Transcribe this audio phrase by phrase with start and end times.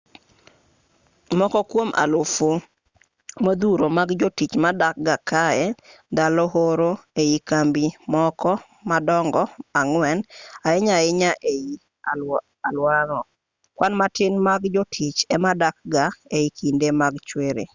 [1.39, 2.49] moko kwom alufe
[3.43, 5.65] modhuro mag jotich dakga kae
[6.11, 8.51] ndalo oro ei kambi moko
[8.89, 9.43] madongo
[9.79, 10.19] ang'wen
[10.67, 11.69] ahinya ahinya ei
[12.67, 13.19] aluorano
[13.77, 16.03] kwan matin mag jotich emadakga
[16.37, 17.65] e kinde mag chwiri